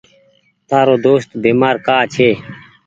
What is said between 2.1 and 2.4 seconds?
ڇي۔